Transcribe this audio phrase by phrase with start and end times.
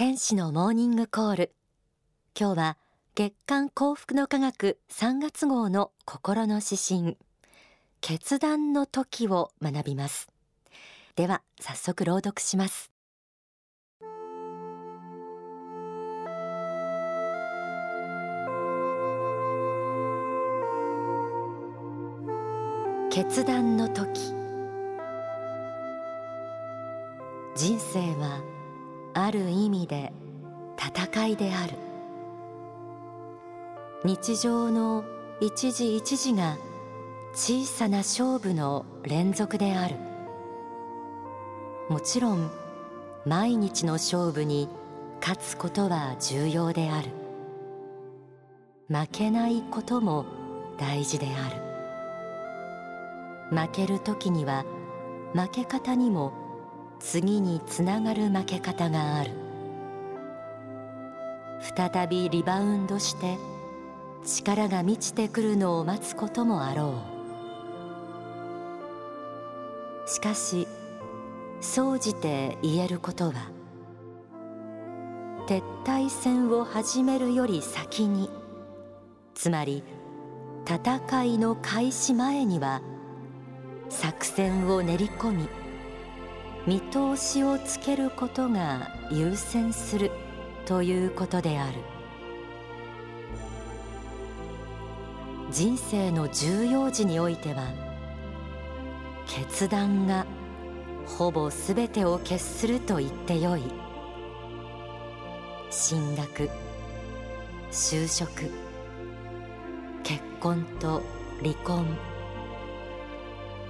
[0.00, 1.52] 天使のモーニングコール。
[2.34, 2.78] 今日は
[3.14, 7.18] 月刊幸福の科学3月号の心の指針。
[8.00, 10.30] 決断の時を学びます。
[11.16, 12.90] では早速朗読します。
[23.10, 24.32] 決断の時。
[27.54, 28.59] 人生は
[29.22, 30.12] ある意味で
[30.78, 31.74] 戦いである。
[34.04, 35.04] 日常の
[35.40, 36.56] 一時一時が
[37.34, 39.96] 小さな勝負の連続である。
[41.90, 42.50] もちろん
[43.26, 44.68] 毎日の勝負に
[45.20, 47.10] 勝つことは重要である。
[48.88, 50.24] 負けないことも
[50.78, 51.50] 大事であ
[53.50, 53.56] る。
[53.56, 54.64] 負ける時には
[55.34, 56.39] 負け方にも
[57.00, 59.32] 次につながる負け方がある。
[61.60, 63.36] 再びリバウンドして
[64.24, 67.02] 力が満ちてくるのを待つこともあろ
[70.04, 70.08] う。
[70.08, 70.66] しかし
[71.60, 73.50] 総じて言えることは
[75.46, 78.30] 撤退戦を始めるより先に
[79.34, 79.84] つまり
[80.66, 82.82] 戦いの開始前には
[83.88, 85.59] 作戦を練り込み
[86.70, 90.12] 見通しをつけることが優先する
[90.66, 91.80] ということである。
[95.50, 97.64] 人生の重要時においては
[99.26, 100.26] 決断が
[101.06, 103.62] ほぼ全てを決すると言ってよい。
[105.70, 106.48] 進学
[107.72, 108.48] 就職
[110.04, 111.02] 結婚と
[111.42, 111.84] 離婚。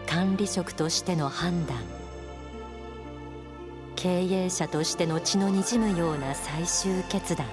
[0.06, 1.99] 管理職としての判断。
[4.02, 7.46] 経営者としての血のにじむような最終決断。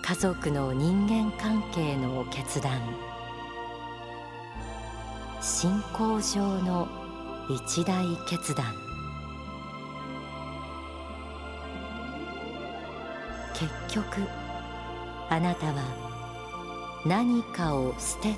[0.00, 2.80] 家族の人間関係の決断。
[5.40, 6.86] 信仰上の
[7.50, 8.72] 一大決断。
[13.54, 14.20] 結局
[15.30, 18.36] あなたは何かを捨てて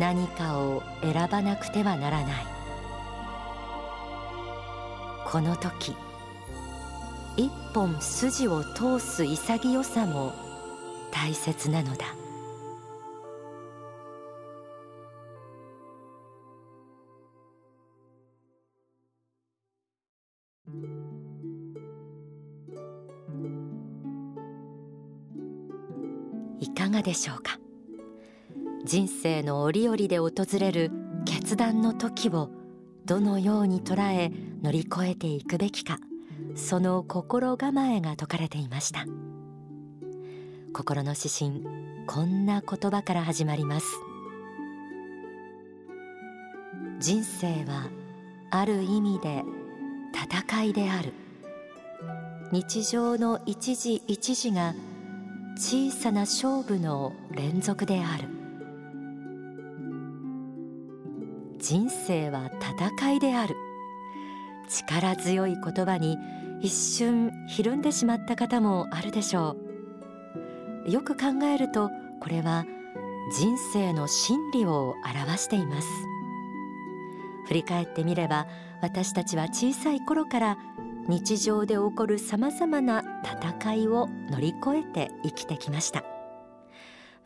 [0.00, 2.57] 何かを選ばなくてはならない。
[5.30, 5.94] この時
[7.36, 10.32] 一本筋を通す潔さも
[11.12, 12.06] 大切なのだ。
[26.58, 27.58] いかがでしょうか？
[28.86, 30.90] 人生の折々で訪れる
[31.26, 32.50] 決断の時を
[33.04, 34.30] どのように捉え
[34.62, 35.98] 乗り越えていくべきか
[36.54, 39.06] その心構えが説かれていました。
[40.72, 41.64] 心の指針
[42.06, 43.86] こんな言葉から始まります。
[46.98, 47.88] 人生は
[48.50, 49.44] ある意味で
[50.12, 51.12] 戦いである。
[52.50, 54.74] 日常の一時一時が
[55.56, 58.37] 小さな勝負の連続である。
[61.58, 63.56] 人生は戦いである。
[64.68, 66.18] 力強い言葉に
[66.60, 69.56] 一瞬ひるんでしまった方もあるでしょ
[70.86, 70.90] う。
[70.90, 72.64] よく考えるとこれは
[73.32, 75.88] 人生の真理を表しています。
[77.46, 78.46] 振り返ってみれば
[78.82, 80.58] 私たちは小さい頃から
[81.08, 86.04] 日常で起こるさまざまな戦いを乗り越えて生きてきました。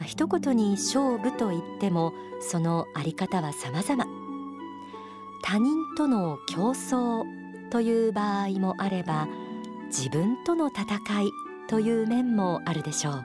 [0.05, 4.22] 一言に勝負と言ってもそのあり方は様々。
[5.43, 7.25] 他人との競争
[7.71, 9.29] という場合もあれば
[9.87, 10.85] 自分との戦
[11.23, 11.31] い
[11.69, 13.25] という面もあるでしょう。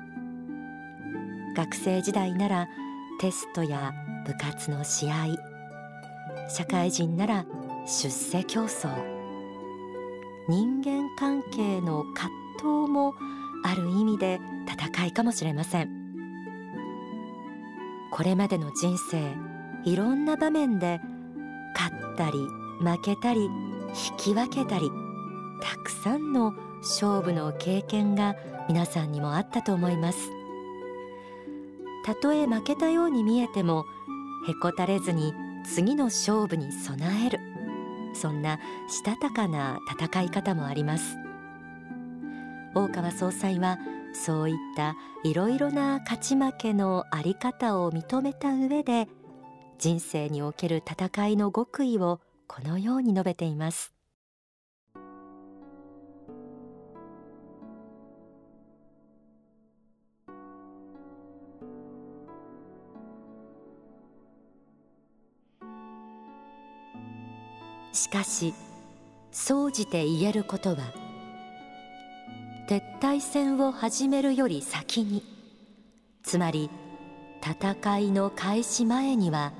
[1.55, 2.67] 学生時代なら
[3.19, 3.94] テストや
[4.25, 5.38] 部活の試合
[6.50, 7.45] 社会人なら
[7.85, 8.89] 出世競争
[10.47, 13.16] 人間関係の葛藤も
[13.64, 15.90] ある意味で戦いかもしれません。
[18.11, 19.35] これまでの人生
[19.84, 21.02] いろんな場面で
[21.78, 22.47] 勝ったり
[22.79, 24.91] 負けたり引き分けたり
[25.62, 28.35] たくさんの勝負の経験が
[28.68, 30.32] 皆さんにもあったと思います。
[32.06, 33.85] たとえ負けたように見えても
[34.47, 35.34] へこたれずに
[35.66, 37.40] 次の勝負に備える。
[38.14, 41.18] そんなしたたかな戦い方もあります。
[42.74, 43.78] 大川総裁は
[44.14, 49.08] そういったいろいろな勝ち負けのあり方を認めた上で
[49.79, 53.94] 人生における戦いの極意をこのように述べています。
[67.94, 68.53] しかし
[69.32, 70.78] 総じて言えることは
[72.70, 75.24] 撤退戦を始めるより先に
[76.22, 76.70] つまり
[77.41, 79.52] 戦いの開始前には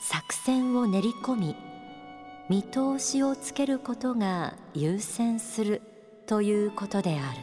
[0.00, 1.56] 作戦を練り込み
[2.48, 5.82] 見通しをつけることが優先する
[6.26, 7.38] ということである。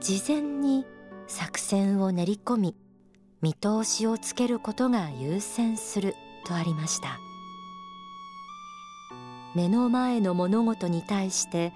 [0.00, 0.86] 事前に
[1.26, 2.76] 作戦を練り込み
[3.42, 6.14] 見通しをつけることが優先する
[6.46, 7.18] とありました。
[9.54, 11.72] 目の前の物事に対して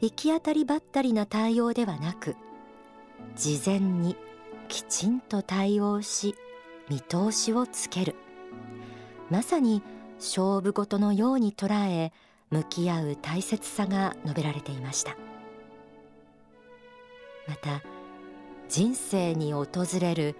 [0.00, 2.36] 行き当たりばったりな対応ではなく
[3.36, 4.16] 事前に
[4.68, 6.34] きちんと対応し
[6.88, 8.14] 見通しをつける。
[9.30, 9.82] まさに
[10.18, 12.12] 勝負事のように捉え
[12.50, 15.16] 向き合う大切さが述べられていました。
[17.46, 17.82] また
[18.68, 19.66] 人生に訪
[20.00, 20.34] れる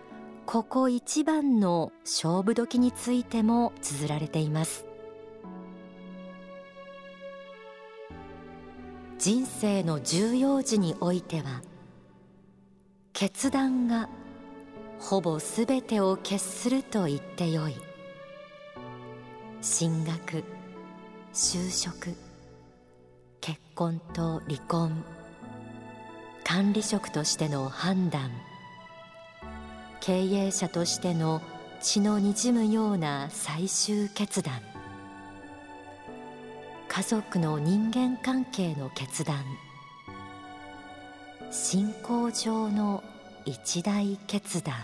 [0.44, 4.86] ここ一番の勝負時についても綴られています。
[9.19, 11.62] 人生の重要時においては
[13.20, 14.09] 決断が
[15.00, 17.75] ほぼすべてを決すると言ってよい。
[19.61, 20.44] 進学
[21.35, 22.15] 就職
[23.41, 25.03] 結婚と離婚
[26.44, 28.31] 管理職としての判断
[29.99, 31.43] 経営者としての
[31.81, 34.62] 血のにじむような最終決断
[36.87, 39.44] 家族の人間関係の決断
[41.50, 43.03] 信仰上の
[43.47, 44.75] 一大決断。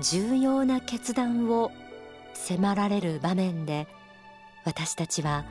[0.00, 1.70] 重要な決断を
[2.34, 3.86] 迫られる場面で
[4.64, 5.44] 私たちは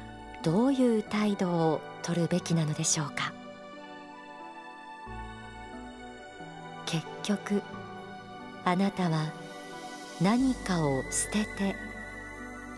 [0.43, 3.33] どういう態度を取るべきなのでしょうか。
[6.85, 7.61] 結局
[8.65, 9.31] あなたは
[10.21, 11.75] 何かを捨てて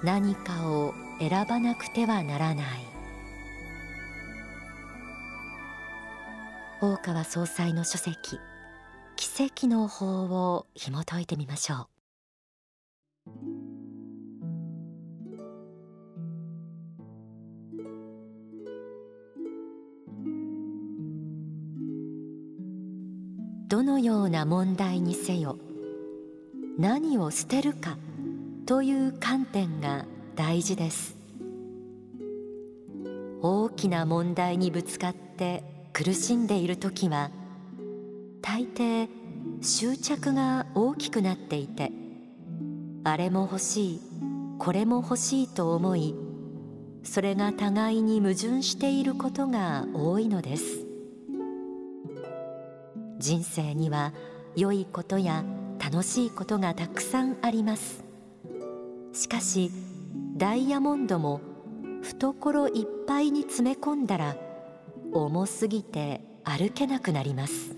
[0.04, 2.66] 何かを選ばなくてはならない。
[6.80, 8.40] 大川総裁の書籍
[9.16, 11.88] 奇跡の法を紐解いてみましょう。
[23.68, 25.58] どのような問題にせよ
[26.78, 27.98] 何を捨てるか
[28.66, 30.06] という観点が
[30.38, 31.18] 大事です。
[33.42, 35.64] 大きな問題にぶつかって
[35.94, 37.32] 苦しんでいる時は
[38.44, 39.10] 大抵
[39.62, 41.92] 執着が大きくなっていて
[43.04, 44.02] あれも欲しい
[44.60, 46.16] これも欲しいと思い
[47.04, 50.86] それが互いに矛盾していることが多いのです。
[53.18, 54.14] 人生には
[54.56, 55.44] 良いことや
[55.80, 58.04] 楽しいことがたくさんあります。
[59.14, 59.72] しかし
[60.38, 61.42] ダイヤモンドも
[62.04, 64.36] 懐いっぱいに詰め込んだら
[65.12, 67.76] 重すぎて歩けなくなります。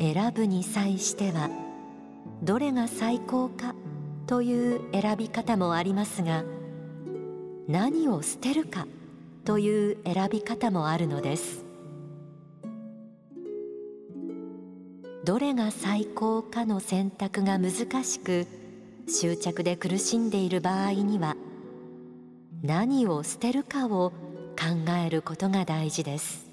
[0.00, 1.50] 選ぶに際しては
[2.42, 3.76] どれが最高か
[4.26, 6.42] という選び方もありますが
[7.68, 8.88] 何を捨てるか
[9.44, 11.64] という選び方もあるのです。
[15.24, 18.48] どれが最高かの選択が難しく
[19.06, 21.36] 執着で苦しんでいる場合には
[22.62, 24.12] 何を捨てるかを
[24.58, 26.50] 考えることが大事です。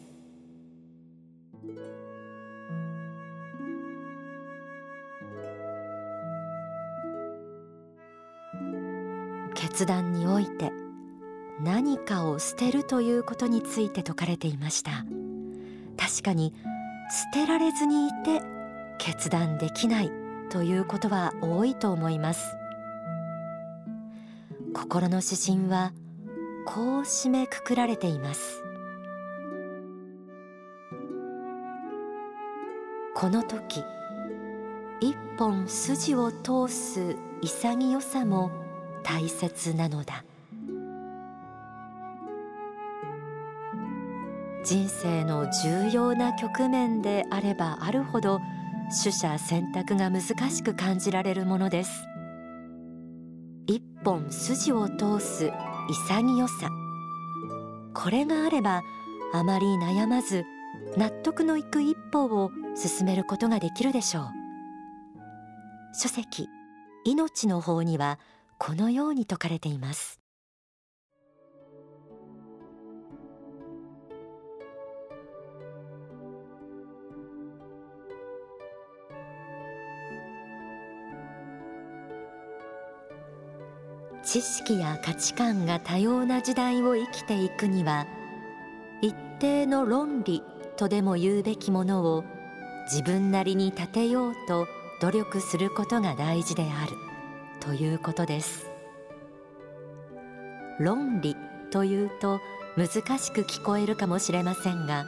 [9.55, 10.72] 決断において
[11.62, 15.05] 何かを捨てるということについて説かれていました。
[15.98, 16.53] 確かに
[17.34, 18.41] 捨てられずにいて
[18.98, 20.21] 決断できない。
[20.51, 22.58] ということは多いと思います。
[24.74, 25.93] 心の指針は
[26.65, 28.62] こう締めくくられています。
[33.15, 33.81] この時
[35.00, 38.51] 一本筋を通す潔さも
[39.03, 40.25] 大切なのだ。
[44.65, 48.41] 人生の重要な局面であればあるほど
[48.92, 51.92] 取捨選択が難しく感じられるものです。
[53.68, 55.52] 一本筋を通す
[55.90, 56.70] 潔さ。
[57.94, 58.82] これがあれば
[59.34, 60.44] あまり悩まず
[60.98, 64.28] 納得のいく一歩を進めることができるでしょう。
[65.94, 66.48] 書籍
[67.06, 68.20] 命の法には
[68.58, 70.21] このように説かれています。
[84.32, 88.08] 知識や価値観が多様な時代を生きていくには
[89.02, 90.42] 一定の論理
[90.78, 92.24] とでも言うべきものを
[92.90, 94.70] 自分なりに立てようと
[95.02, 96.94] 努力することが大事である
[97.60, 98.72] ということです。
[100.80, 101.36] 論理
[101.70, 102.40] というと
[102.78, 105.08] 難しく聞こえるかもしれませんが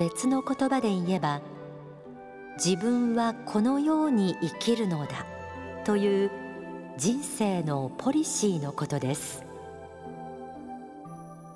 [0.00, 1.42] 別の言葉で言えば
[2.56, 5.24] 自分はこのように生きるのだ
[5.84, 6.45] という
[6.98, 9.44] 人生のポリシーのことです。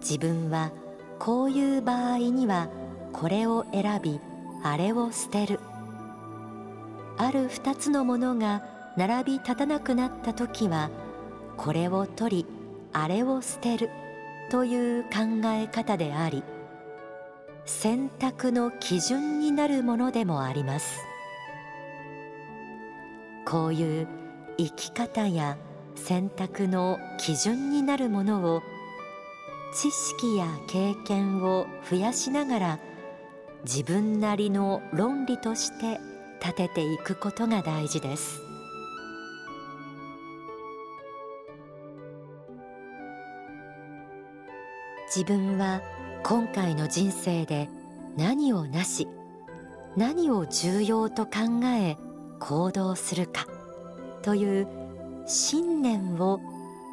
[0.01, 0.71] 自分は
[1.19, 2.69] こういう場合には
[3.13, 4.21] これを選び
[4.63, 5.59] あれを捨てる。
[7.17, 8.63] ある二つのものが
[8.99, 10.91] 並び立たなくなった時は
[11.57, 12.47] これを取り
[12.93, 13.89] あれを捨てる。
[14.51, 15.11] という考
[15.45, 16.43] え方であり
[17.65, 21.01] 選択の基準になるものでもあります。
[23.47, 24.09] こういう
[24.67, 25.57] 生き方や
[25.95, 28.63] 選択の基準になるものを
[29.73, 32.79] 知識や経験を増やしながら
[33.65, 35.99] 自分なりの論理として
[36.43, 38.41] 立てていくことが大事です。
[45.15, 45.81] 自分は
[46.23, 47.69] 今回の人生で
[48.17, 49.09] 何をなし
[49.97, 51.97] 何を重要と考え
[52.39, 53.50] 行動するか。
[54.23, 54.69] という
[55.27, 56.41] 信念を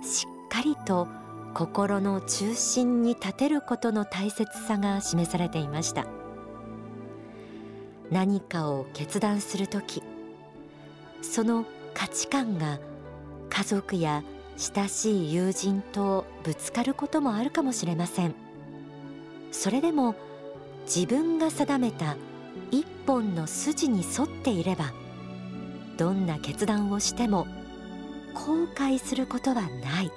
[0.03, 1.07] しっかりと
[1.53, 6.05] 心の中心に立てることの大切さが示されていました。
[8.11, 10.01] 何かを決断する時
[11.21, 12.79] その価値観が
[13.49, 14.23] 家族や
[14.55, 18.35] 親しい友人とぶつかることもあるかもしれません。
[19.51, 20.15] それでも
[20.85, 22.15] 自分が定めた
[22.71, 24.91] 一本の筋に沿っていれば
[25.97, 27.47] どんな決断をしても
[28.33, 30.11] 後悔することはない。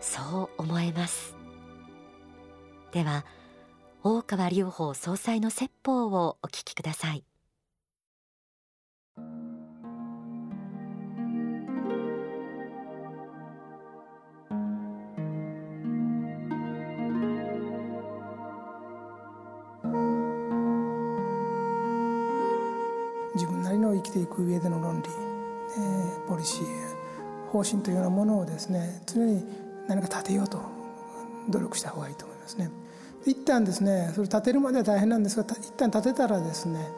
[0.00, 1.36] そう思えます。
[2.92, 3.24] では
[4.02, 7.24] 大川隆法総裁の説法をお聞きください。
[24.30, 27.00] く上での論理、えー、ポリシー
[27.50, 29.44] 方針というようなものをですね常に
[29.88, 30.62] 何か立てようと
[31.48, 32.70] 努力した方がいいと思いますね。
[33.26, 36.88] 一旦ですねそれ立てるまでは大変なんですが一旦立てたらですね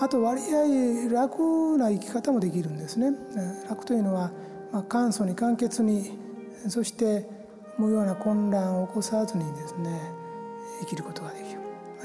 [0.00, 3.10] あと割合楽な生き方もできるんですね。
[3.68, 4.30] 楽というのは、
[4.72, 6.12] まあ、簡素に簡潔に
[6.68, 7.28] そして
[7.78, 10.00] 無用な混乱を起こさずにですね
[10.80, 11.58] 生きることができる。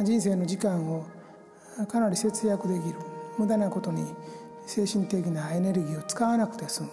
[0.04, 1.06] 人生の時間を
[1.88, 2.96] かなり節約できる
[3.38, 4.06] 無駄なことに
[4.66, 6.90] 精神的なエネルギーを使わなくて済む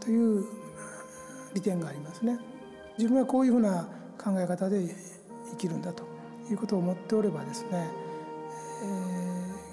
[0.00, 0.44] という
[1.54, 2.38] 利点がありますね。
[2.98, 3.88] 自分はこういうふうな
[4.22, 4.82] 考え方で
[5.52, 6.02] 生きるんだと
[6.50, 7.88] いうことを思っておればですね、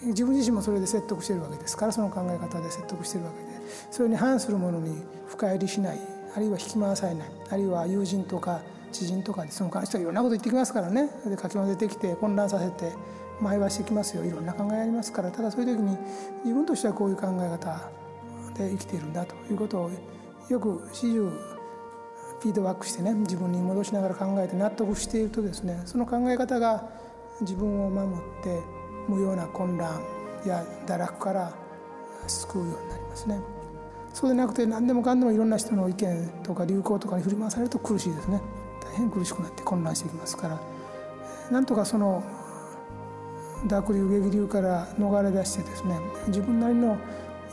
[0.03, 3.45] えー、自分自身もそれで説得してるわけですからその考え方で説得してるわけで
[3.89, 5.99] それに反するものに深入りしない
[6.35, 12.93] あるいは引き回されないあるいは友人とか知人とかでその関してはいろんなこと言ってきますからねでかき混ぜてきて混乱させて
[13.41, 15.97] 前はしてきますよいろんな考えありますからただそういう時に
[16.43, 17.89] 自分としてはこういう考え方
[18.57, 19.91] で生きているんだということを
[20.49, 21.19] よく始終
[22.39, 26.87] フィードバックしてね自分に戻しながら考えて納得しているとですねその考え方が
[27.41, 28.61] 自分を守って
[29.07, 30.01] 無用な混乱
[30.45, 31.53] や堕落から
[32.27, 33.39] 救うようになりますね。
[34.13, 38.41] そうでなくて何でもかんでもいろんな人の意見とか流行とかに振り回されると苦しいですね
[38.81, 40.61] 大変苦しくなって混乱してきますから
[41.51, 42.23] なんとかその
[43.67, 46.97] 濁流激流から逃れ出してですね自分なりの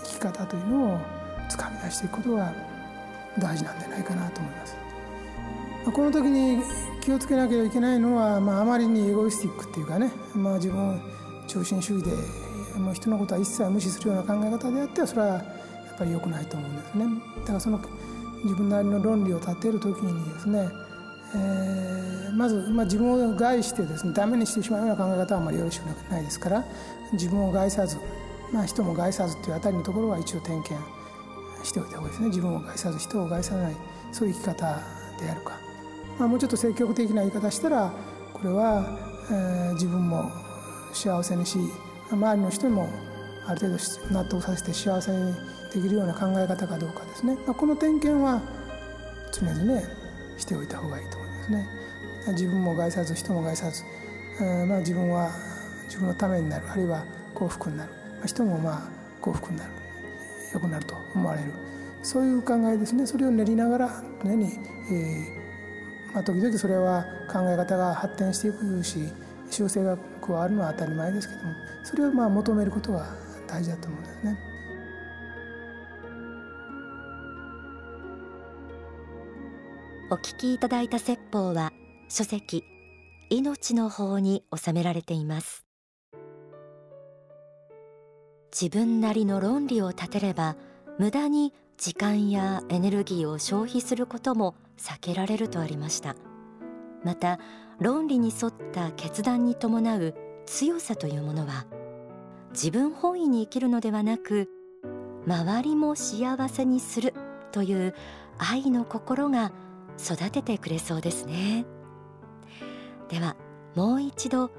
[0.04, 0.98] 生き方というのを
[1.48, 2.52] つかみ出していくことが
[3.38, 4.76] 大事なんじゃないかなと思います。
[5.84, 6.62] この時に
[7.00, 11.00] 気をつけなければいけないのは、まあ、あまりにエゴイスティックっていうかね、まあ、自分
[11.48, 12.12] 中心主義で
[12.78, 17.06] もう人のことは一切無視するような考え方であってはそれはやっぱり良くないと思うんですね。
[17.40, 17.80] だからその
[18.44, 20.70] 自分なりの論理を立てる時にですね
[21.34, 26.64] えー、まず、まあ、自分を害してですねダメにしてしまうような考え方はあまりよろしくないですから
[27.12, 27.98] 自分を害さず、
[28.52, 30.76] まあ、人も害さずというあたりのところは一応点検
[31.64, 32.28] しておいた方がいいですね。
[32.28, 33.76] 自分を害さず人を害さない
[34.10, 34.80] そういう生き方
[35.20, 35.58] であるか、
[36.18, 37.92] まあ、もうちょっと積極的な言い方したら
[38.32, 38.98] これは、
[39.30, 40.30] えー、自分も
[40.92, 41.58] 幸せにし
[42.10, 42.88] 周りの人も
[43.46, 45.34] ある程度納得させて幸せに
[45.72, 48.42] できるような考え方かどうかですね、まあ、この点検は
[49.32, 49.84] 常々ね
[50.36, 51.70] しておいた方がいいと思いま
[52.22, 52.32] すね。
[52.32, 53.84] 自分も害さず人も害さず、
[54.40, 55.30] え、まあ自分は
[55.84, 56.70] 自分のためになる。
[56.70, 58.82] あるいは幸福になる、まあ、人もまあ
[59.20, 59.70] 幸福になる。
[60.52, 61.52] 良くなると思われる。
[62.02, 63.06] そういう考えですね。
[63.06, 64.58] それを練りながら常に、
[64.90, 65.42] えー
[66.14, 69.08] まあ、時々それは考え方が発展していくし
[69.50, 73.14] 修正が加わるのは当たり前ですけどもそれをまあ求めることは
[73.46, 74.51] 大事だと思うんですね。
[80.12, 81.72] お聞きいただいた説法は
[82.10, 82.64] 書籍
[83.30, 85.64] 命の法に収められています。
[88.52, 90.56] 自分なりの論理を立てれば
[90.98, 96.14] 無駄に時間やエネルギーを消費することも避けられるとありました。
[97.02, 97.40] また
[97.80, 100.14] 論理に沿った決断に伴う
[100.44, 101.64] 強さというものは
[102.50, 104.50] 自分本位に生きるのではなく
[105.26, 107.14] 周りも幸せにする
[107.50, 107.94] という
[108.36, 109.52] 愛の心が
[109.98, 111.64] 育ててくれそうですね。
[113.08, 113.36] では
[113.74, 114.50] もう一度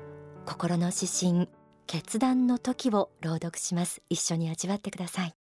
[0.45, 1.49] 心の指針
[1.87, 4.01] 決断の時を朗読します。
[4.09, 5.35] 一緒に味わってください。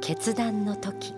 [0.00, 1.12] 決断の時。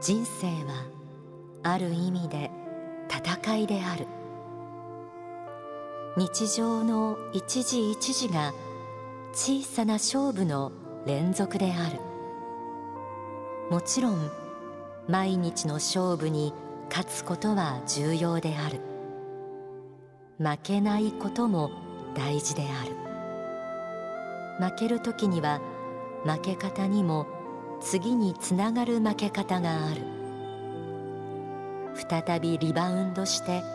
[0.00, 0.84] 人生は
[1.62, 2.50] ある意味で
[3.08, 4.06] 戦いである。
[6.16, 8.54] 日常の一時一時が
[9.32, 10.70] 小さな勝負の
[11.06, 11.98] 連続である。
[13.68, 14.30] もちろん
[15.08, 16.54] 毎日の勝負に
[16.88, 18.80] 勝つことは重要である。
[20.38, 21.72] 負けないことも
[22.14, 22.94] 大事である。
[24.64, 25.60] 負ける時には
[26.24, 27.26] 負け方にも
[27.80, 30.02] 次につながる負け方がある。
[31.96, 33.73] 再びリバウンドして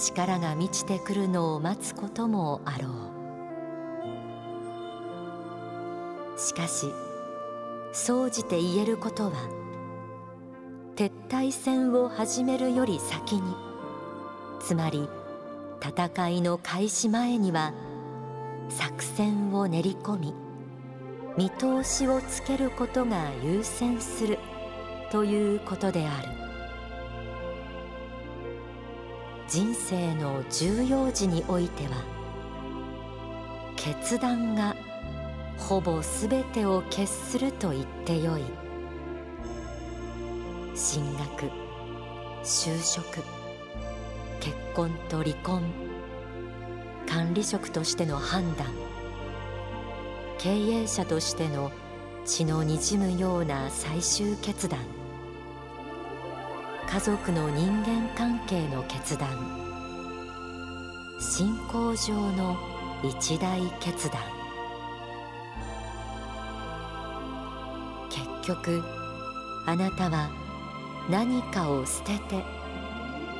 [0.00, 3.20] 力が満ちてくるのを待つこともあろう。
[6.40, 6.86] しかし
[7.92, 9.32] 総じて言えることは
[10.96, 13.54] 撤退戦を始めるより先に
[14.58, 15.06] つまり
[15.82, 17.74] 戦いの開始前には
[18.70, 20.34] 作戦を練り込み
[21.36, 24.38] 見通しをつけることが優先する
[25.10, 26.39] ということである。
[29.50, 32.04] 人生の重要時においては
[33.74, 34.76] 決断が
[35.58, 38.42] ほぼ全てを決すると言ってよい。
[40.76, 41.50] 進学
[42.44, 43.24] 就職
[44.38, 45.64] 結婚と離婚
[47.08, 48.68] 管理職としての判断。
[50.38, 51.72] 経営者としての
[52.24, 54.99] 血のにじむような最終決断。
[56.92, 59.28] 家族の人間関係の決断。
[61.20, 62.56] 信仰上の
[63.04, 64.20] 一大決断。
[68.08, 68.82] 結局
[69.66, 70.30] あなたは
[71.08, 72.42] 何かを捨てて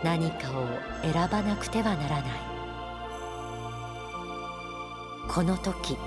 [0.05, 0.69] 何かを
[1.03, 2.31] 選ばなくてはならない。
[5.29, 5.99] この時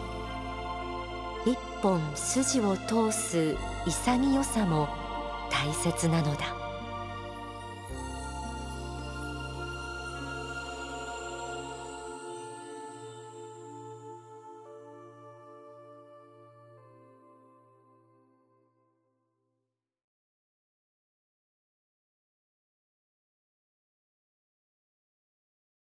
[1.46, 4.88] 一本筋を通す潔さも
[5.52, 6.63] 大切なのだ。